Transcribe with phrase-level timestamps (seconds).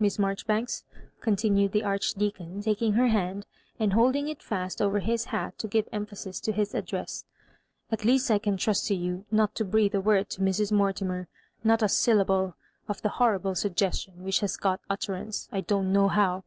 [0.00, 0.84] Miss Maijoribanks,"
[1.20, 3.44] continued the Archdeacon, taking her hand,
[3.78, 7.26] and holding it &st over his hat to give emphasis to his address,
[7.92, 10.72] "at least I can trust to you not to breathe a word to Mrs.
[10.72, 11.28] Mortimer—
[11.62, 12.56] ^not a sylla ble—
[12.88, 16.44] of the horrible suggestion which has got utterance, I don't know how.